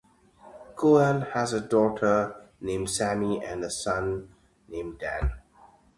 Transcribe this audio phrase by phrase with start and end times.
[0.75, 4.33] Cohn has a daughter named Sammy and a son
[4.67, 5.33] named Dan.